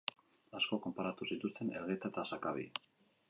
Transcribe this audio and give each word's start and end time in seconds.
Askok 0.59 0.81
konparatu 0.85 1.27
zituzten 1.35 1.71
Elgeta 1.81 2.13
eta 2.13 2.27
Sakabi. 2.31 2.69